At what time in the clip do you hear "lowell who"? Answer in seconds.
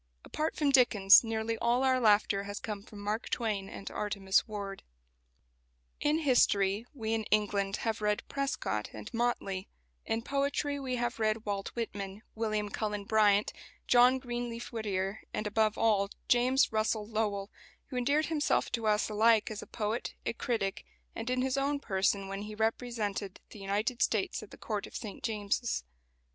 17.07-17.95